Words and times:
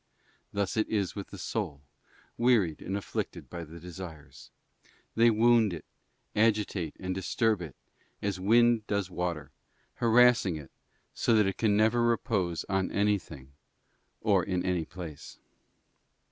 Thus 0.51 0.77
is 0.77 1.11
it 1.11 1.15
with 1.15 1.27
the 1.27 1.37
soul, 1.37 1.79
wearied 2.35 2.81
and 2.81 2.97
afflicted 2.97 3.51
by 3.51 3.63
the 3.63 3.79
desires: 3.79 4.49
they 5.13 5.29
wound 5.29 5.73
it, 5.73 5.85
agitate 6.35 6.95
and 6.99 7.13
disturb 7.13 7.61
it, 7.61 7.75
as 8.19 8.39
wind 8.39 8.87
does 8.87 9.11
water, 9.11 9.51
harassing 9.97 10.55
it, 10.55 10.71
so 11.13 11.35
that 11.35 11.45
it 11.45 11.57
can 11.57 11.77
never 11.77 12.01
repose 12.01 12.65
on 12.67 12.91
any 12.91 13.19
thing, 13.19 13.51
or 14.21 14.43
in 14.43 14.65
any 14.65 14.85
place. 14.85 15.37